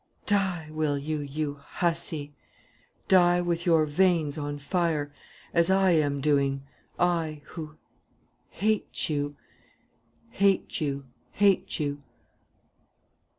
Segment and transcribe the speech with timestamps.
[0.25, 2.33] Die, will you, you hussy!
[3.07, 5.13] Die with your veins on fire
[5.53, 6.63] as I am doing,
[6.97, 7.75] I who
[8.49, 9.35] hate you
[10.31, 12.01] hate you hate you!"